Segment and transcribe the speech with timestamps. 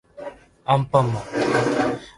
[0.65, 1.23] あんぱんまん